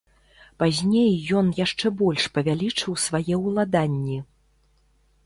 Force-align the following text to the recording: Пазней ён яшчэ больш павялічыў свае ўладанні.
Пазней 0.61 1.11
ён 1.41 1.51
яшчэ 1.65 1.91
больш 1.99 2.23
павялічыў 2.37 2.97
свае 3.05 3.35
ўладанні. 3.45 4.17